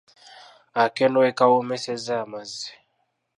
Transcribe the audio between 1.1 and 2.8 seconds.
we kawoomeseza amazzi,….